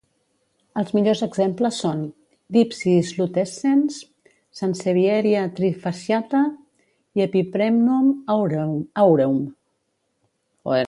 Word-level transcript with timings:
Els 0.81 0.91
millors 0.99 1.19
exemples 1.25 1.81
són: 1.83 1.99
"Dypsis 2.55 3.11
lutescens", 3.17 3.99
"Sansevieria 4.61 5.43
trifasciata" 5.59 6.41
i 7.21 7.25
"Epipremnum 7.29 8.09
aureum". 8.37 9.41